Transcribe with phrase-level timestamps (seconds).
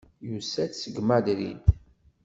[0.29, 1.63] Yusa-d seg Madrid.